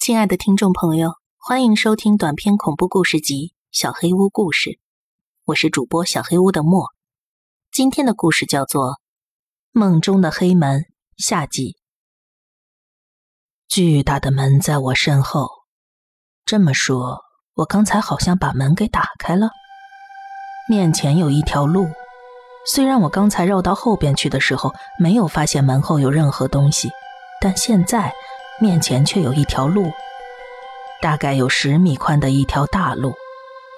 [0.00, 4.70] 亲爱的听众朋友，欢迎收听短篇恐怖故事集《小黑屋故事》，
[5.44, 6.86] 我是主播小黑屋的莫。
[7.70, 8.92] 今天的故事叫做
[9.72, 10.80] 《梦中的黑门》
[11.18, 11.76] 下集。
[13.68, 15.50] 巨大的门在我身后，
[16.46, 17.18] 这么说，
[17.56, 19.50] 我刚才好像把门给打开了。
[20.66, 21.86] 面前有一条路，
[22.64, 26.88] 虽然我刚才绕到后边去的时候没有发现门后有任何东西，
[27.38, 28.10] 但现在。
[28.60, 29.90] 面前却有一条路，
[31.00, 33.14] 大概有十米宽的一条大路。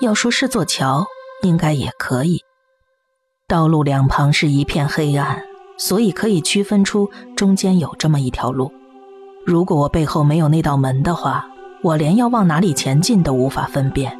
[0.00, 1.06] 要说是座桥，
[1.42, 2.42] 应该也可以。
[3.46, 5.44] 道路两旁是一片黑暗，
[5.78, 8.72] 所以可以区分出中间有这么一条路。
[9.46, 11.48] 如果我背后没有那道门的话，
[11.82, 14.18] 我连要往哪里前进都无法分辨。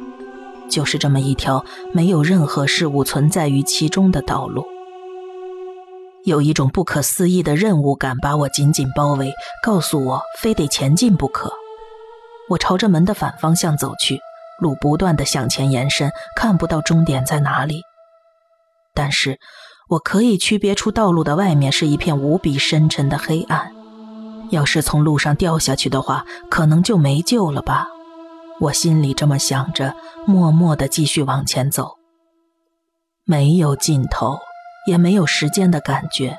[0.69, 4.65] 就是这么一条没有任何事物存在于其中的道路。
[6.25, 11.51] 有一种不可思议的任务感把我紧紧包围，告诉我非得前进不可。
[12.49, 14.19] 我朝着门的反方向走去，
[14.59, 17.81] 路不断的向前延伸，看不到终点在哪里。
[18.93, 19.37] 但是，
[19.89, 23.73] 我可以区别出道路的外面是一片无比深沉的黑暗。
[24.49, 27.87] 要是从路上掉下去的话，可能就没救了吧。
[28.59, 29.93] 我心里这么想着，
[30.25, 31.97] 默默的继续往前走，
[33.25, 34.37] 没有尽头。
[34.85, 36.37] 也没有时间的感觉，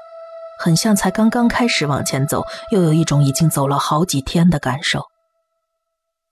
[0.58, 5.02] 很像才刚刚开始往前走，又有一种已经走了好几天的感受，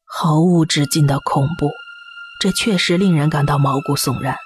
[0.05, 1.71] 毫无止境的恐怖，
[2.41, 4.37] 这确实令人感到毛骨悚然。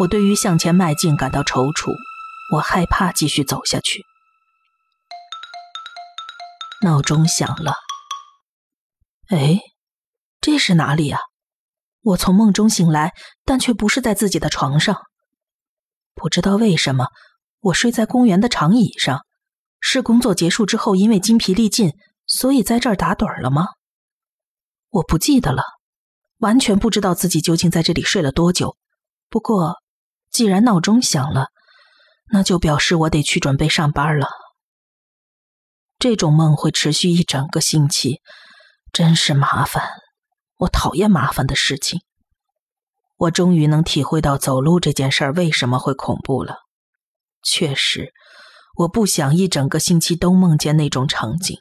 [0.00, 1.92] 我对于向前迈进感到踌躇，
[2.52, 4.04] 我害怕继续走下去。
[6.82, 7.74] 闹钟响了，
[9.30, 9.58] 哎，
[10.40, 11.20] 这是哪里啊？
[12.02, 13.14] 我从梦中醒来，
[13.46, 15.00] 但却不是在自己的床上。
[16.14, 17.08] 不知道为什么，
[17.60, 19.24] 我睡在公园的长椅上。
[19.80, 21.92] 是工作结束之后，因为精疲力尽，
[22.26, 23.66] 所以在这儿打盹了吗？
[24.88, 25.62] 我不记得了，
[26.38, 28.76] 完全不知道自己究竟在这里睡了多久。
[29.28, 29.76] 不过，
[30.30, 31.48] 既然闹钟响了，
[32.32, 34.28] 那就表示我得去准备上班了。
[35.98, 38.22] 这种梦会持续一整个星期，
[38.90, 39.84] 真是麻烦。
[40.56, 42.00] 我讨厌麻烦的事情。
[43.24, 46.56] 我终于能体会到走路这件事儿为什么会恐怖了。
[47.42, 48.12] 确实，
[48.78, 51.58] 我不想一整个星期都梦见那种场景，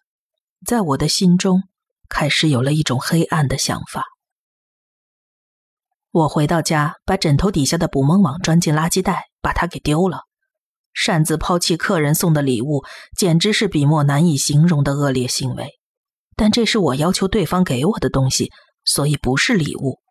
[0.65, 1.63] 在我的心中
[2.09, 4.05] 开始有了一种黑暗的想法。
[6.11, 10.21] 我回到家，把枕头底下的捕梦网装进垃圾袋，把它给丢了。
[10.93, 12.83] 擅自抛弃客人送的礼物，
[13.17, 15.79] 简直是笔墨难以形容的恶劣行为。
[16.35, 18.51] 但这是我要求对方给我的东西，
[18.85, 20.02] 所以不是礼物。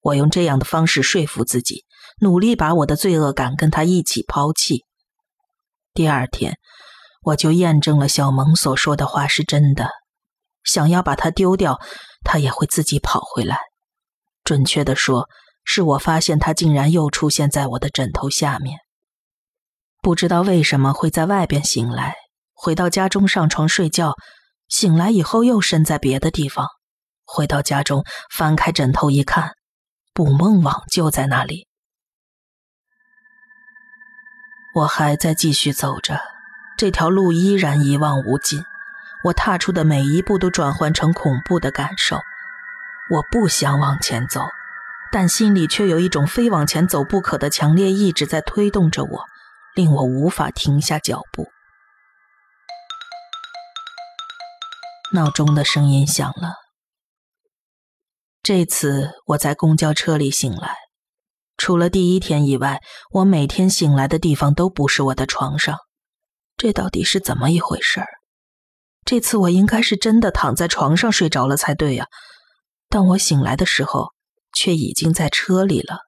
[0.00, 1.84] 我用这样的方式说服自己，
[2.20, 4.84] 努力把我的罪恶感跟他一起抛弃。
[5.92, 6.56] 第二天，
[7.22, 9.90] 我就验证了小萌所说的话是真的。
[10.62, 11.78] 想要把它丢掉，
[12.22, 13.58] 它也会自己跑回来。
[14.44, 15.28] 准确的说，
[15.64, 18.78] 是我发现它竟然又出现在我的枕头下面。
[20.02, 22.14] 不知道为什么会在外边醒来，
[22.54, 24.14] 回到家中上床睡觉，
[24.68, 26.66] 醒来以后又身在别的地方。
[27.24, 29.52] 回到家中，翻开枕头一看。
[30.20, 31.66] 捕梦网就在那里，
[34.74, 36.20] 我还在继续走着，
[36.76, 38.62] 这条路依然一望无尽。
[39.24, 42.18] 我踏出的每一步都转换成恐怖的感受。
[43.10, 44.42] 我不想往前走，
[45.10, 49.24] 但心里却有一种非往前走不可的强烈意志在推动着我，
[49.74, 51.48] 令我无法停下脚步。
[55.14, 56.69] 闹钟的声音响了。
[58.42, 60.74] 这次我在公交车里醒来，
[61.58, 62.80] 除了第一天以外，
[63.12, 65.76] 我每天醒来的地方都不是我的床上。
[66.56, 68.06] 这到底是怎么一回事儿？
[69.04, 72.06] 这次我应该是真的躺在床上睡着了才对呀，
[72.88, 74.12] 但我醒来的时候
[74.54, 75.98] 却已经在车里了。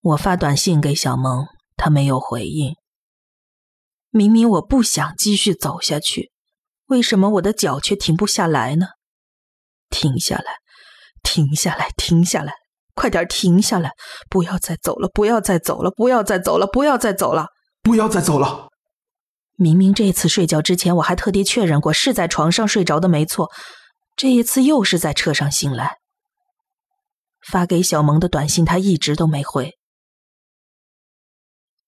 [0.00, 2.74] 我发短信给小萌，她没有回应。
[4.10, 6.32] 明明我不想继续走下去，
[6.86, 8.86] 为什么我的脚却停不下来呢？
[9.90, 10.58] 停下来。
[11.30, 12.54] 停下来，停下来，
[12.94, 13.90] 快点停下来！
[14.30, 17.48] 不要再走了，不要再走了，不要再走了，不要再走了，
[17.82, 18.70] 不要再走了！
[19.56, 23.50] 明明这次睡觉之前我还特地确认过是在床上睡着的，没错。
[24.16, 25.98] 这一次又是在车上醒来。
[27.46, 29.74] 发给小萌的短信他一直都没回，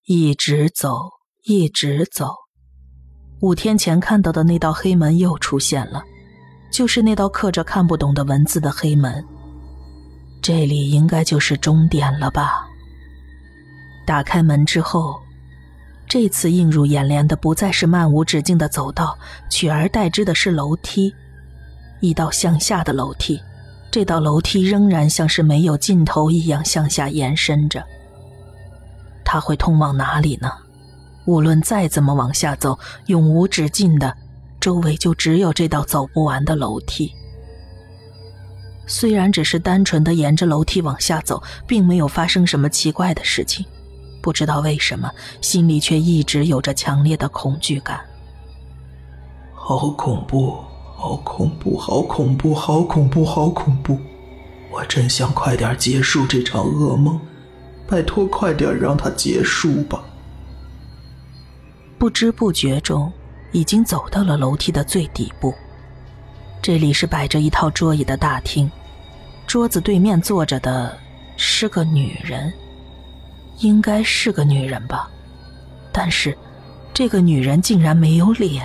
[0.04, 0.98] 一直走，
[1.44, 2.34] 一直走。
[3.40, 6.02] 五天前看到的那道黑门又出现了。
[6.70, 9.25] 就是那道刻着看不懂的文字的黑门，
[10.40, 12.67] 这里应该就是终点了吧？
[14.06, 15.20] 打开门之后，
[16.08, 19.17] 这次映入眼帘的不再是漫无止境的走道，
[19.49, 21.14] 取而代之的是楼梯。
[22.00, 23.38] 一道向下的楼梯，
[23.90, 27.84] 这道楼梯仍然像是没有尽头一样向下延伸着。
[29.25, 30.50] 它会通往哪里呢？
[31.26, 32.76] 无论再怎么往下走，
[33.06, 34.17] 永无止境的，
[34.60, 37.12] 周围就只有这道走不完的楼梯。
[38.86, 43.64] 虽然只是单纯的沿着楼梯往下走，并没有发生什么奇怪的事情，
[44.20, 45.10] 不知道为什么，
[45.40, 48.00] 心里却一直有着强烈的恐惧感。
[49.54, 50.56] 好恐怖，
[50.96, 53.96] 好恐怖，好恐怖，好恐怖，好恐怖！
[54.72, 57.20] 我真想快点结束这场噩梦，
[57.86, 60.02] 拜托，快点让它结束吧。
[61.96, 63.12] 不知不觉中，
[63.52, 65.55] 已经走到了楼梯的最底部。
[66.62, 68.70] 这里是摆着一套桌椅的大厅。
[69.47, 70.97] 桌子对面坐着的
[71.37, 72.52] 是个女人，
[73.58, 75.11] 应该是个女人吧，
[75.91, 76.37] 但是
[76.94, 78.64] 这个女人竟然没有脸，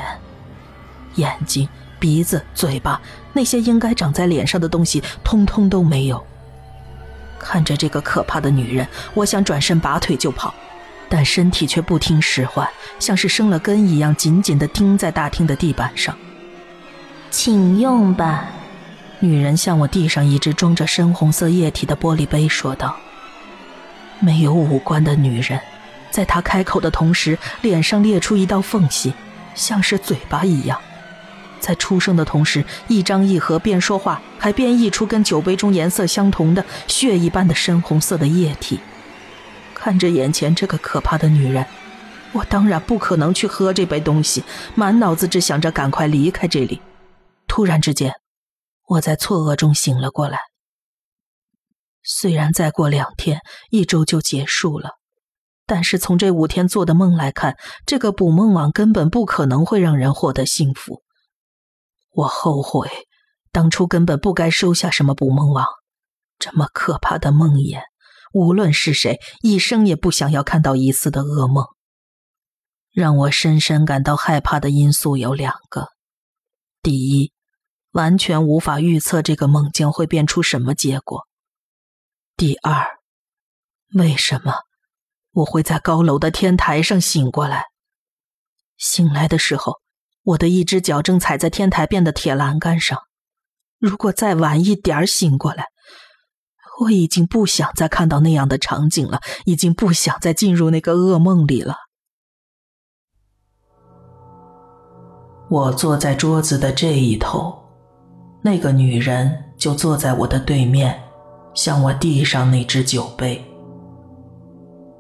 [1.16, 1.68] 眼睛、
[1.98, 3.02] 鼻子、嘴巴
[3.34, 6.24] 那些应该长在脸上的东西通通都没有。
[7.40, 10.54] 看着这个可怕的女人，我想转身拔腿就跑，
[11.16, 12.68] 但身体却不听使唤，
[13.00, 16.14] 像是生了根一样，紧紧地钉在大厅的地板上。
[17.32, 18.50] 请用吧。
[19.22, 22.94] 女人向我递上一只装着深红色液体的玻璃杯，说道
[24.20, 25.58] ：“没有五官的女人，
[26.12, 29.14] 在她开口的同时，脸上裂出一道缝隙，
[29.54, 30.78] 像是嘴巴一样。
[31.62, 38.82] 在出声的同时，一张一合，边说话还边溢出跟酒杯中颜色相同的血一般的深红色的液体。
[39.86, 41.64] 看着眼前这个可怕的女人，
[42.32, 44.44] 我当然不可能去喝这杯东西，
[44.74, 46.82] 满脑子只想着赶快离开这里。
[47.48, 48.12] 突然之间。”
[48.90, 50.40] 我在错愕中醒了过来。
[52.02, 54.94] 虽然再过两天一周就结束了，
[55.68, 57.56] 但是从这五天做的梦来看，
[57.86, 61.04] 这个捕梦网根本不可能会让人获得幸福。
[62.12, 62.90] 我后悔
[63.52, 65.64] 当初根本不该收下什么捕梦网，
[66.40, 67.82] 这么可怕的梦魇，
[68.36, 71.66] 无论是谁，一生也不想要看到一次的噩梦。
[72.92, 75.88] 让我深深感到害怕的因素有两个，
[76.82, 77.32] 第一。
[77.92, 81.22] 完全无法预测这个梦将会变出什么结果。
[82.36, 82.86] 第二，
[83.94, 84.54] 为什么
[85.32, 87.64] 我会在高楼的天台上醒过来？
[88.76, 89.80] 醒来的时候，
[90.24, 93.00] 我的一只脚正踩在天台边的铁栏杆上。
[93.80, 95.68] 如果再晚一点醒过来，
[96.82, 101.76] 我已经不想再看到那样的场景了，已经不想再进入那个噩梦里了。
[105.50, 107.56] 我坐在桌子的这一头。
[108.42, 111.02] 那个女人就坐在我的对面，
[111.56, 113.44] 向我递上那只酒杯。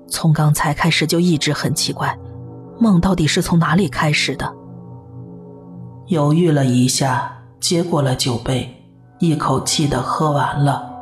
[0.07, 2.18] 从刚才开始就一直很奇怪，
[2.80, 4.51] 梦到底是从哪里开始的？
[6.07, 8.83] 犹豫了一下，接过了酒杯，
[9.19, 10.94] 一口气的喝完了。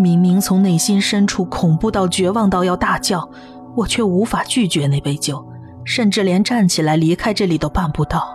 [0.00, 3.28] 明明从内心深处恐怖到绝望到要大叫，
[3.76, 5.44] 我却无法拒绝那杯酒，
[5.84, 8.34] 甚至连站起来离开这里都办不到。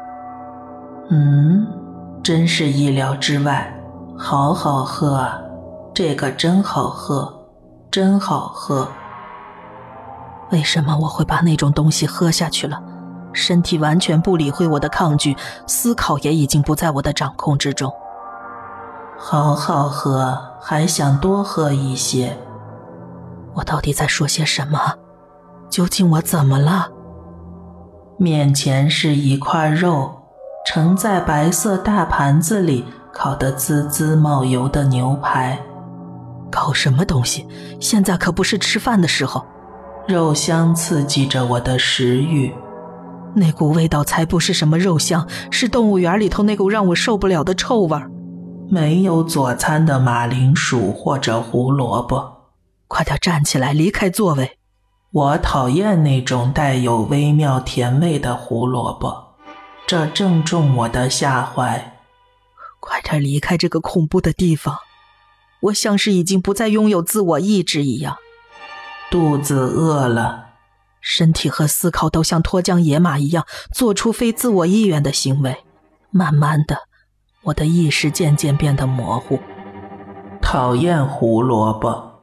[1.10, 1.66] 嗯。
[2.24, 3.72] 真是意料之外，
[4.18, 5.40] 好好喝啊！
[5.94, 7.32] 这个真好喝，
[7.92, 8.88] 真好喝。
[10.50, 12.82] 为什么我会把那种东西喝下去了？
[13.32, 15.38] 身体完全不理会我的抗拒，
[15.68, 17.94] 思考也已经不在我的掌控之中。
[19.20, 20.36] 好好喝，
[20.68, 22.36] 还想多喝一些。
[23.54, 24.80] 我到底在说些什么？
[25.70, 26.88] 究竟我怎么了？
[28.18, 30.12] 面前是一块肉。
[30.66, 35.56] 盛在白色大盘子里，烤得滋滋冒油的牛排，
[36.52, 37.48] 搞什么东西？
[37.80, 39.46] 现在可不是吃饭的时候。
[40.08, 42.52] 肉香刺激着我的食欲，
[43.36, 48.10] 那股味道才不是什么肉香，是动物园里头那股让我受不了的臭味儿。
[48.70, 52.52] 没有佐餐的马铃薯或者胡萝卜，
[52.88, 54.58] 快点站起来，离开座位。
[55.12, 59.36] 我讨厌那种带有微妙甜味的胡萝卜。
[59.88, 62.00] 这正中我的下怀，
[62.80, 64.78] 快点离开这个恐怖的地方！
[65.62, 68.18] 我像是已经不再拥有自我意志一样，
[69.12, 70.50] 肚子饿了，
[71.02, 75.64] 身体和思考都像脱缰野马一样做出非自我意愿的行为。
[76.10, 76.85] 慢慢的，
[77.46, 79.40] 我的意识渐渐变得模糊。
[80.42, 82.22] 讨厌胡萝卜，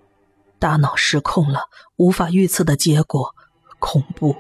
[0.59, 3.35] 大脑失控了，无法预测的结果，
[3.79, 4.37] 恐怖。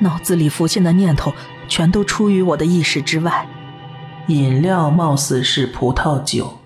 [0.00, 1.32] 脑子里浮现的念头
[1.68, 3.46] 全都出于我的意识之外。
[4.28, 6.58] 饮料貌似是葡萄酒。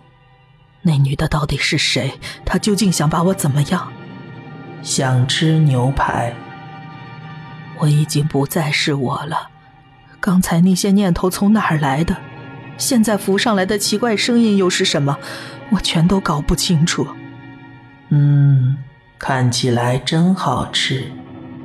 [0.83, 2.19] 那女的到底是谁？
[2.45, 3.93] 她究竟想把我怎么样？
[4.83, 6.35] 想吃牛排。
[7.79, 9.49] 我已经不再是我了。
[10.21, 12.17] 刚才那些念头从哪儿来的？
[12.77, 15.17] 现在浮上来的奇怪声音又是什么？
[15.71, 17.07] 我全都搞不清楚。
[18.11, 18.77] 嗯，
[19.19, 21.05] 看起来真好吃，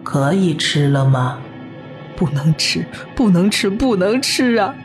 [0.04, 1.40] 可以吃了吗？
[2.16, 2.86] 不能吃，
[3.16, 4.76] 不能吃，不能吃啊！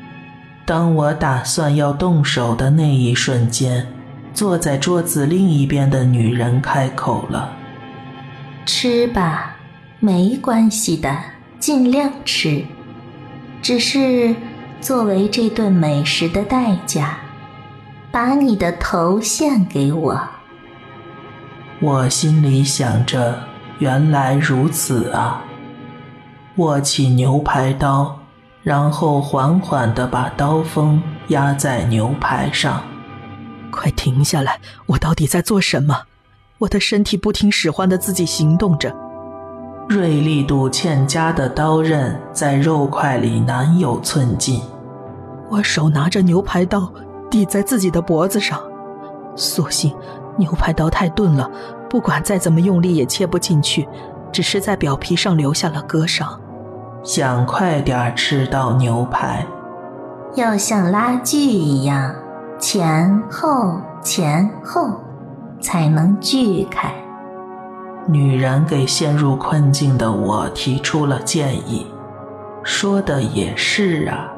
[0.64, 3.86] 当我打算要动手的那一瞬间，
[4.32, 7.52] 坐在桌子另一边的女人开口了
[8.64, 9.56] ：“吃吧，
[10.00, 11.16] 没关系的，
[11.58, 12.64] 尽量吃。
[13.60, 14.34] 只是
[14.84, 17.16] 作为这顿美食的代价，
[18.12, 20.20] 把你的头献给我。”
[21.80, 23.34] 我心里想着，
[23.78, 25.42] 原来如此啊！
[26.56, 28.20] 握起牛排刀。
[28.62, 32.82] 然后缓缓地把刀锋压在牛排上。
[33.70, 34.58] 快停下来！
[34.86, 36.02] 我到底在做什么？
[36.58, 38.94] 我的身体不听使唤的自己行动着。
[39.86, 44.62] 锐利度欠佳的刀刃在肉块里难有寸进。
[45.50, 46.92] 我手拿着牛排刀
[47.30, 48.60] 抵在自己的脖子上，
[49.36, 49.94] 所幸
[50.36, 51.50] 牛排刀太钝了，
[51.88, 53.88] 不管再怎么用力也切不进去，
[54.32, 56.40] 只是在表皮上留下了割伤。
[57.02, 59.46] 想快点吃到牛排，
[60.34, 62.14] 要像拉锯一样
[62.58, 64.98] 前后前后
[65.60, 66.92] 才能锯开。
[68.06, 71.86] 女人给陷入困境的我提出了建议，
[72.62, 74.30] 说的也是啊。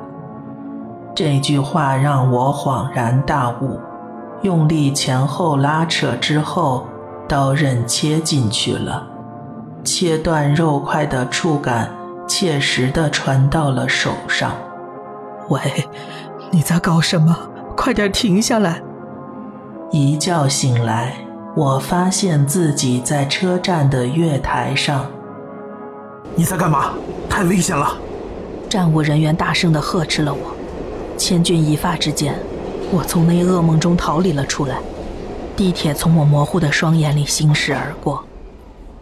[1.16, 3.80] 这句话让我恍然大悟，
[4.42, 6.86] 用力前后拉扯之后，
[7.26, 9.06] 刀刃切进去了，
[9.82, 11.90] 切断肉块的触感。
[12.28, 14.52] 切实的传到了手上。
[15.48, 15.60] 喂，
[16.50, 17.34] 你在搞什么？
[17.76, 18.82] 快点停下来！
[19.92, 21.14] 一觉醒来，
[21.54, 25.06] 我发现自己在车站的月台上。
[26.34, 26.90] 你在干嘛？
[27.30, 27.96] 太危险了！
[28.68, 30.40] 站务人员大声的呵斥了我。
[31.16, 32.38] 千钧一发之间，
[32.92, 34.80] 我从那噩梦中逃离了出来。
[35.56, 38.26] 地铁从我模糊的双眼里行驶而过。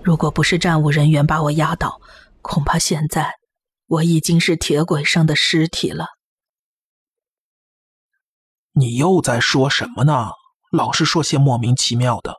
[0.03, 2.01] 如果不是站务人员把我压倒，
[2.43, 3.35] 恐怕现在
[3.87, 6.07] 我已经是铁轨上的尸体了。
[8.73, 10.31] 你又在说什么呢？
[10.71, 12.37] 老是说些莫名其妙的。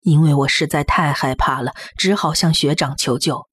[0.00, 3.46] 因为我实在太害怕了，只好向学长求救。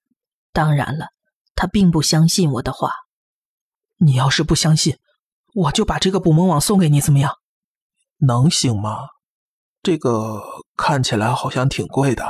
[0.54, 1.08] 当然了，
[1.56, 2.92] 他并不相信我的话。
[3.98, 4.98] 你要是不相信，
[5.54, 7.34] 我就把这个捕梦网送给你，怎么样？
[8.20, 9.08] 能行吗？
[9.84, 10.42] 这个
[10.76, 12.28] 看起来好像挺贵的。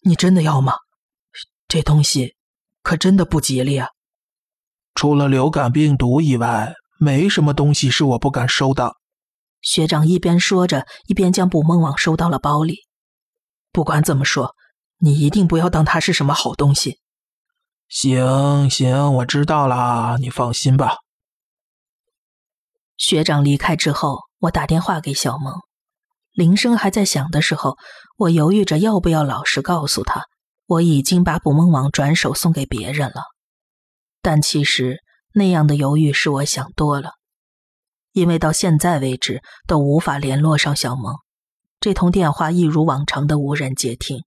[0.00, 0.74] 你真的要吗？
[1.66, 2.34] 这东西
[2.82, 3.88] 可真的不吉利啊！
[4.94, 8.96] 除了流感病毒以外，没什么东西是我不敢收的。
[9.60, 12.80] 学长一边说着，一边将捕梦网收到了包里。
[13.72, 14.54] 不管怎么说，
[14.98, 17.00] 你一定不要当它是什么好东西。
[17.88, 20.98] 行行，我知道了，你放心吧。
[22.96, 25.54] 学长离开之后，我打电话给小萌，
[26.32, 27.76] 铃声还在响的时候，
[28.16, 30.22] 我犹豫着要不要老实告诉他。
[30.66, 33.22] 我已经把捕梦网转手送给别人了，
[34.22, 35.02] 但其实
[35.34, 37.10] 那样的犹豫是我想多了，
[38.12, 41.16] 因为到现在为止都无法联络上小萌，
[41.80, 44.24] 这通电话一如往常的无人接听。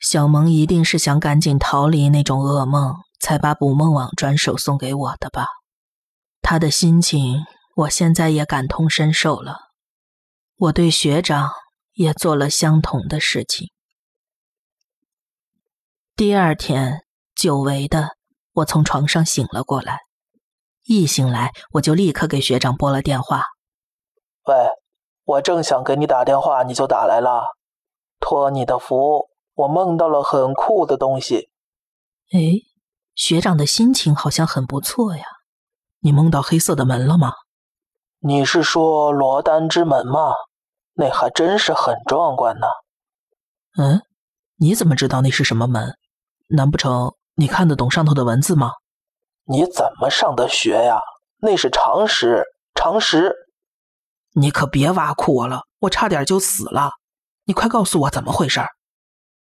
[0.00, 5.46] 小萌一定是想赶紧逃离那种噩梦，才把捕梦网转手送给我的吧？
[6.48, 9.56] 他的心情我现在也感同身受了，
[10.56, 11.50] 我对学长
[11.94, 13.72] 也做了相同的事情。
[16.14, 18.10] 第二天，久违的
[18.52, 19.98] 我从床上醒了过来。
[20.84, 23.42] 一醒来，我就立刻给学长拨了电话。
[24.44, 24.54] 喂，
[25.24, 27.56] 我正想给你打电话，你就打来了。
[28.20, 31.50] 托你的福，我梦到了很酷的东西。
[32.30, 32.38] 哎，
[33.16, 35.24] 学长的心情好像很不错呀。
[36.00, 37.32] 你梦到黑色的门了吗？
[38.20, 40.32] 你是说罗丹之门吗？
[40.94, 42.66] 那还真是很壮观呢。
[43.78, 44.02] 嗯，
[44.56, 45.96] 你怎么知道那是什么门？
[46.48, 48.72] 难不成你看得懂上头的文字吗？
[49.44, 51.00] 你怎么上的学呀？
[51.38, 52.42] 那是常识，
[52.74, 53.34] 常识。
[54.32, 56.92] 你可别挖苦我了，我差点就死了。
[57.44, 58.60] 你快告诉我怎么回事？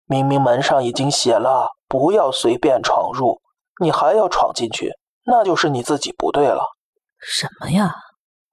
[0.05, 3.41] 明明门上已经写了不要随便闯入，
[3.79, 4.91] 你还要闯进去，
[5.25, 6.63] 那就是你自己不对了。
[7.19, 7.95] 什么呀？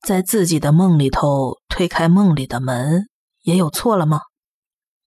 [0.01, 3.09] 在自己的梦里头推开梦里的门，
[3.43, 4.23] 也有错了吗？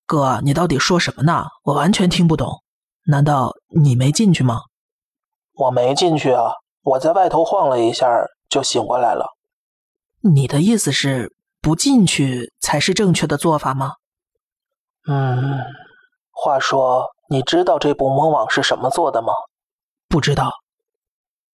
[0.05, 1.45] 哥，你到底说什么呢？
[1.63, 2.61] 我完全听不懂。
[3.07, 4.61] 难道你没进去吗？
[5.53, 6.51] 我没进去啊，
[6.83, 8.07] 我在外头晃了一下
[8.49, 9.25] 就醒过来了。
[10.21, 13.93] 你的意思是不进去才是正确的做法吗？
[15.07, 15.59] 嗯，
[16.31, 19.33] 话说，你知道这部魔网是什么做的吗？
[20.07, 20.51] 不知道。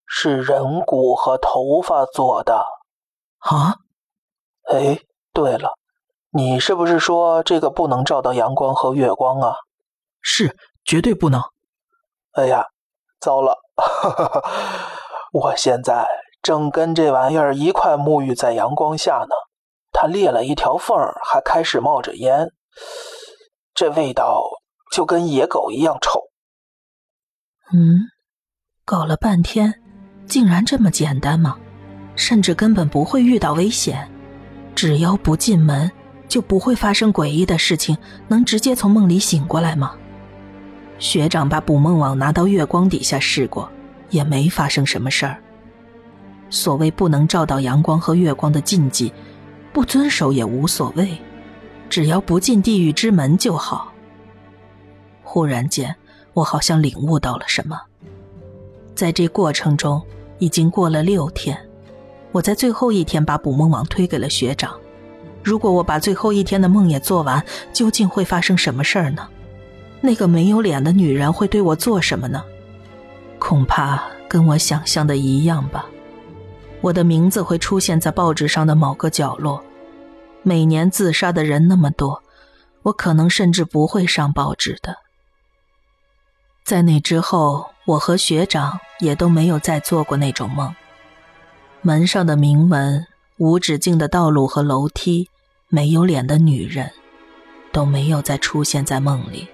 [0.10, 2.66] 是人骨和头发做的。
[3.38, 3.78] 啊？
[4.72, 5.00] 哎，
[5.34, 5.72] 对了，
[6.32, 9.56] 你是不是说这个不能照到阳光和月光啊？
[10.22, 11.42] 是，绝对不能。
[12.34, 12.66] 哎呀，
[13.20, 13.58] 糟了，
[15.32, 16.08] 我现在
[16.42, 19.36] 正跟这玩意儿一块沐浴在阳光下呢，
[19.92, 22.52] 它裂了一条缝儿，还开始冒着烟，
[23.74, 24.44] 这味道
[24.92, 26.20] 就跟野狗一样臭。
[27.72, 27.98] 嗯，
[28.86, 29.82] 搞了半天，
[30.30, 31.58] 竟然这么简单吗？
[32.16, 34.08] 甚至根本不会遇到危险，
[34.76, 35.90] 只要不进门，
[36.28, 37.98] 就不会发生诡异的事情。
[38.28, 39.94] 能直接从梦里醒过来吗？
[41.00, 43.70] 学长把捕梦网拿到月光底下试过，
[44.10, 45.38] 也没发生什么事儿。
[46.50, 49.12] 所谓不能照到阳光和月光的禁忌，
[49.74, 51.18] 不遵守也无所谓，
[51.90, 53.92] 只要不进地狱之门就好。
[55.24, 55.96] 忽然间。
[56.34, 57.78] 我好像领悟到了什么，
[58.96, 60.02] 在这过程中
[60.40, 61.58] 已经过了六天，
[62.32, 64.76] 我在最后一天把捕梦网推给了学长。
[65.44, 69.28] 如果我把最后一天的梦也做完，究竟会发生什么事儿呢？
[70.02, 72.44] 那个没有脸的女人会对我做什么呢？
[73.38, 75.86] 恐怕跟我想象的一样吧。
[76.82, 79.62] 我的名字会出现在报纸上的某个角落。
[80.42, 82.24] 每年自杀的人那么多，
[82.84, 84.96] 我可能甚至不会上报纸的。
[86.64, 90.76] 在那之后，我和学长也都没有再做过那种梦。
[91.82, 95.28] 门上的铭文、无止境的道路和楼梯、
[95.70, 96.92] 没有脸的女人，
[97.72, 99.48] 都没有再出现在梦里。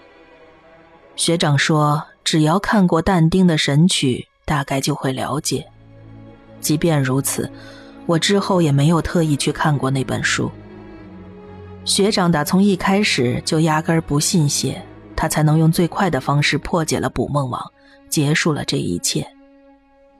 [1.15, 5.65] 学长说，只要看过但丁的《神曲》，大概就会了解。
[6.59, 7.49] 即便如此，
[8.05, 10.51] 我之后也没有特意去看过那本书。
[11.85, 14.83] 学长打从一开始就压根儿不信邪。
[15.17, 17.71] 他才能用最快的方式破解了捕梦网，
[18.09, 19.29] 结束了这一切。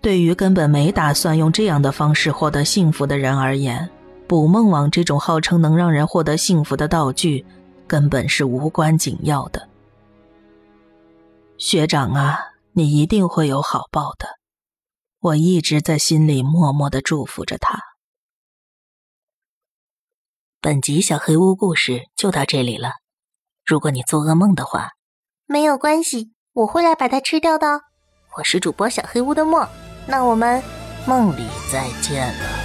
[0.01, 3.89] 对于根本没打算用这样的方式获得幸福的人而言，
[4.27, 7.46] 捕梦网这种号称能让人获得幸福的道具，
[7.88, 9.67] 根本是无关紧要的。
[11.58, 12.38] 学长啊，
[12.74, 14.28] 你一定会有好报的，
[15.19, 17.80] 我一直在心里默默的祝福着他。
[20.62, 22.91] 本集小黑屋故事就到这里了。
[23.65, 24.91] 如果你做噩梦的话，
[25.48, 27.82] 没有关系，我会来把它吃掉的。
[28.38, 29.68] 我是主播小黑屋的墨，
[30.08, 30.63] 那我们
[31.06, 32.64] 梦里再见了。